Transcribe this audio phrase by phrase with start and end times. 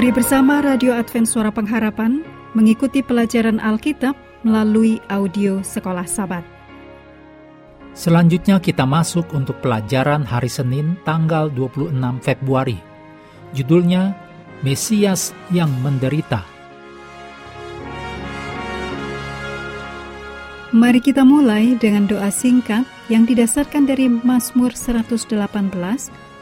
[0.00, 2.24] Mari bersama Radio Advent Suara Pengharapan
[2.56, 4.16] mengikuti pelajaran Alkitab
[4.48, 6.40] melalui audio Sekolah Sabat.
[7.92, 11.92] Selanjutnya kita masuk untuk pelajaran hari Senin tanggal 26
[12.24, 12.80] Februari.
[13.52, 14.16] Judulnya
[14.64, 16.48] Mesias yang menderita.
[20.72, 25.36] Mari kita mulai dengan doa singkat yang didasarkan dari Mazmur 118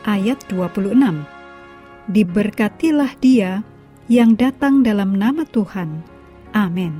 [0.06, 1.37] ayat 26
[2.08, 3.60] diberkatilah dia
[4.08, 6.00] yang datang dalam nama Tuhan.
[6.56, 6.96] Amin.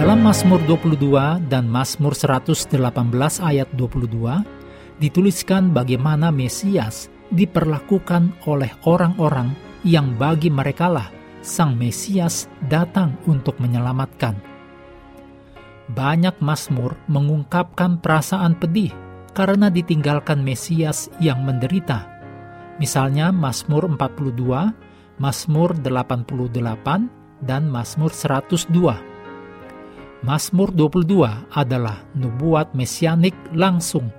[0.00, 2.72] Dalam Mazmur 22 dan Mazmur 118
[3.44, 9.52] ayat 22 dituliskan bagaimana Mesias diperlakukan oleh orang-orang
[9.84, 14.49] yang bagi merekalah Sang Mesias datang untuk menyelamatkan
[15.94, 18.94] banyak Mazmur mengungkapkan perasaan pedih
[19.34, 22.06] karena ditinggalkan Mesias yang menderita.
[22.78, 29.10] Misalnya Mazmur 42, Mazmur 88, dan Mazmur 102.
[30.20, 34.12] Mazmur 22 adalah nubuat mesianik langsung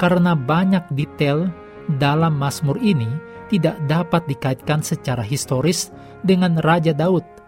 [0.00, 1.52] karena banyak detail
[2.00, 3.08] dalam Mazmur ini
[3.52, 5.92] tidak dapat dikaitkan secara historis
[6.24, 7.41] dengan Raja Daud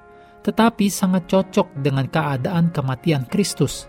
[0.44, 3.88] tetapi sangat cocok dengan keadaan kematian Kristus.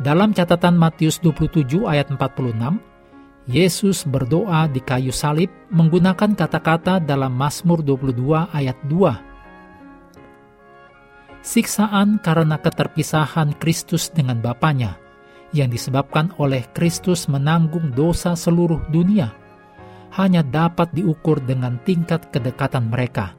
[0.00, 2.78] Dalam catatan Matius 27 ayat 46,
[3.50, 11.42] Yesus berdoa di kayu salib menggunakan kata-kata dalam Mazmur 22 ayat 2.
[11.42, 14.94] Siksaan karena keterpisahan Kristus dengan Bapaknya
[15.50, 19.34] yang disebabkan oleh Kristus menanggung dosa seluruh dunia
[20.14, 23.34] hanya dapat diukur dengan tingkat kedekatan mereka,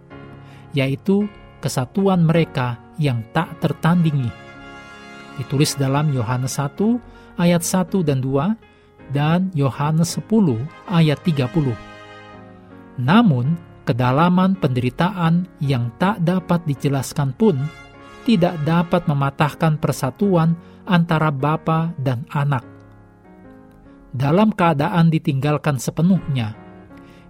[0.76, 1.24] yaitu
[1.62, 4.28] kesatuan mereka yang tak tertandingi.
[5.38, 10.28] Ditulis dalam Yohanes 1 ayat 1 dan 2 dan Yohanes 10
[10.90, 11.74] ayat 30.
[13.00, 13.56] Namun,
[13.88, 17.58] kedalaman penderitaan yang tak dapat dijelaskan pun
[18.28, 20.54] tidak dapat mematahkan persatuan
[20.86, 22.66] antara bapa dan anak.
[24.12, 26.54] Dalam keadaan ditinggalkan sepenuhnya,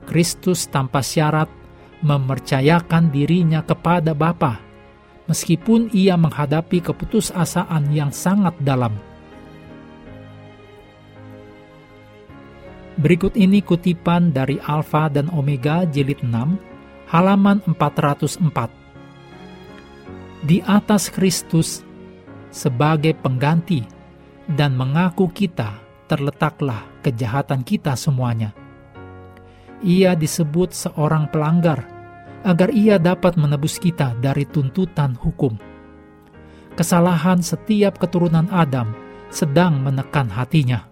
[0.09, 1.61] Kristus tanpa syarat
[2.01, 4.57] mempercayakan dirinya kepada Bapa,
[5.29, 8.97] meskipun ia menghadapi keputusasaan yang sangat dalam.
[13.01, 18.69] Berikut ini kutipan dari Alfa dan Omega jilid 6, halaman 404.
[20.45, 21.81] Di atas Kristus
[22.51, 23.85] sebagai pengganti
[24.45, 25.79] dan mengaku kita
[26.09, 28.51] terletaklah kejahatan kita semuanya
[29.81, 31.86] ia disebut seorang pelanggar,
[32.42, 35.58] agar ia dapat menebus kita dari tuntutan hukum.
[36.74, 38.96] Kesalahan setiap keturunan Adam
[39.30, 40.88] sedang menekan hatinya.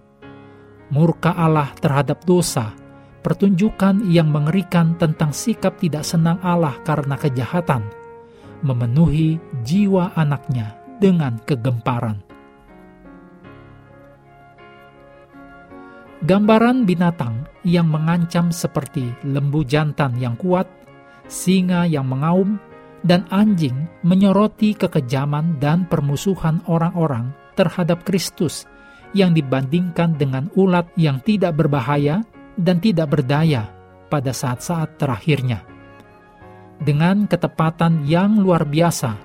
[0.90, 2.74] Murka Allah terhadap dosa,
[3.22, 7.86] pertunjukan yang mengerikan tentang sikap tidak senang Allah karena kejahatan,
[8.66, 12.29] memenuhi jiwa anaknya dengan kegemparan.
[16.20, 20.68] Gambaran binatang yang mengancam seperti lembu jantan yang kuat,
[21.32, 22.60] singa yang mengaum,
[23.08, 28.68] dan anjing menyoroti kekejaman dan permusuhan orang-orang terhadap Kristus
[29.16, 32.28] yang dibandingkan dengan ulat yang tidak berbahaya
[32.60, 33.72] dan tidak berdaya
[34.12, 35.64] pada saat-saat terakhirnya.
[36.84, 39.16] Dengan ketepatan yang luar biasa,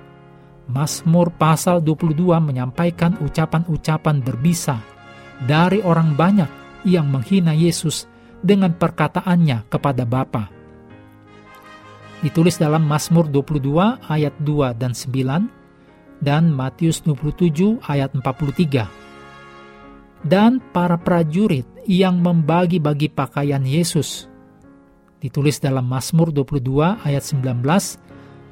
[0.71, 4.79] Mazmur pasal 22 menyampaikan ucapan-ucapan berbisa
[5.43, 8.05] dari orang banyak yang menghina Yesus
[8.45, 10.53] dengan perkataannya kepada Bapa.
[12.21, 15.49] Ditulis dalam Mazmur 22 ayat 2 dan 9
[16.23, 18.87] dan Matius 27 ayat 43.
[20.25, 24.25] Dan para prajurit yang membagi-bagi pakaian Yesus.
[25.21, 27.61] Ditulis dalam Mazmur 22 ayat 19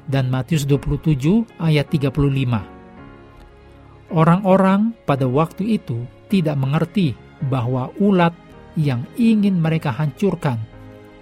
[0.06, 4.14] dan Matius 27 ayat 35.
[4.14, 8.32] Orang-orang pada waktu itu tidak mengerti bahwa ulat
[8.74, 10.58] yang ingin mereka hancurkan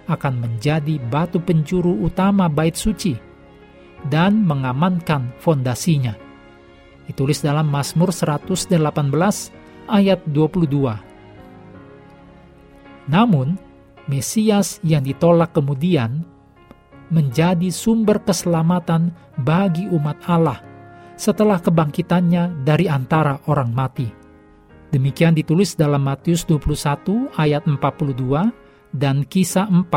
[0.09, 3.15] akan menjadi batu penjuru utama bait suci
[4.11, 6.15] dan mengamankan fondasinya.
[7.07, 8.79] Ditulis dalam Mazmur 118
[9.87, 10.99] ayat 22.
[13.11, 13.59] Namun,
[14.03, 16.27] Mesias yang ditolak kemudian
[17.07, 20.59] menjadi sumber keselamatan bagi umat Allah
[21.15, 24.22] setelah kebangkitannya dari antara orang mati.
[24.93, 29.89] Demikian ditulis dalam Matius 21 ayat 42 dan Kisah 4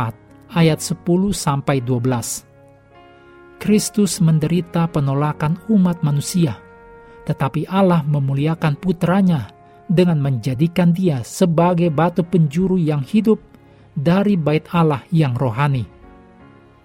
[0.56, 1.04] ayat 10
[1.36, 3.60] sampai 12.
[3.60, 6.56] Kristus menderita penolakan umat manusia,
[7.28, 9.52] tetapi Allah memuliakan putranya
[9.84, 13.36] dengan menjadikan dia sebagai batu penjuru yang hidup
[13.92, 15.84] dari bait Allah yang rohani.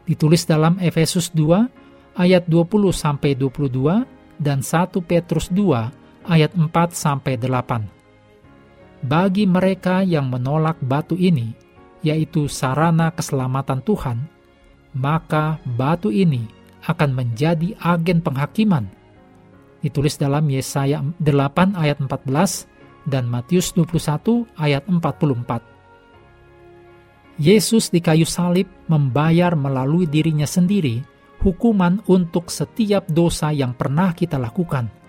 [0.03, 4.03] Ditulis dalam Efesus 2 ayat 20 sampai 22
[4.35, 8.00] dan 1 Petrus 2 ayat 4 sampai 8.
[9.01, 11.57] Bagi mereka yang menolak batu ini,
[12.05, 14.29] yaitu sarana keselamatan Tuhan,
[14.93, 16.45] maka batu ini
[16.85, 18.85] akan menjadi agen penghakiman.
[19.81, 27.41] Ditulis dalam Yesaya 8 ayat 14 dan Matius 21 ayat 44.
[27.41, 31.01] Yesus di kayu salib membayar melalui dirinya sendiri
[31.41, 35.00] hukuman untuk setiap dosa yang pernah kita lakukan.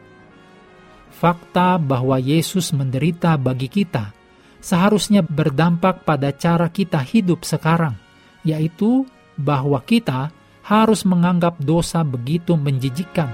[1.23, 4.11] Fakta bahwa Yesus menderita bagi kita
[4.59, 7.95] seharusnya berdampak pada cara kita hidup sekarang,
[8.43, 9.07] yaitu
[9.39, 10.35] bahwa kita
[10.67, 13.31] harus menganggap dosa begitu menjijikkan.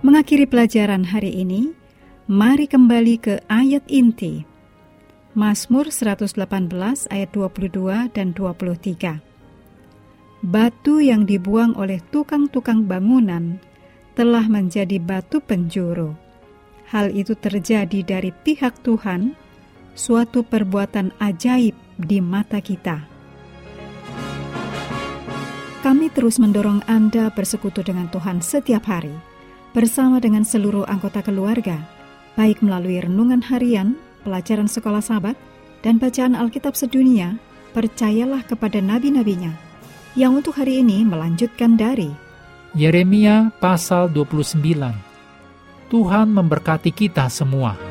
[0.00, 1.76] Mengakhiri pelajaran hari ini,
[2.24, 4.48] mari kembali ke ayat inti
[5.36, 6.40] Mazmur 118
[7.12, 9.20] ayat 22 dan 23.
[10.40, 13.67] Batu yang dibuang oleh tukang-tukang bangunan
[14.18, 16.18] telah menjadi batu penjuru.
[16.90, 19.38] Hal itu terjadi dari pihak Tuhan,
[19.94, 23.06] suatu perbuatan ajaib di mata kita.
[25.86, 29.14] Kami terus mendorong Anda bersekutu dengan Tuhan setiap hari,
[29.70, 31.78] bersama dengan seluruh anggota keluarga,
[32.34, 33.94] baik melalui renungan harian,
[34.26, 35.38] pelajaran sekolah sahabat,
[35.86, 37.38] dan bacaan Alkitab sedunia,
[37.70, 39.54] percayalah kepada nabi-nabinya,
[40.18, 42.26] yang untuk hari ini melanjutkan dari
[42.76, 45.88] Yeremia pasal 29.
[45.88, 47.87] Tuhan memberkati kita semua.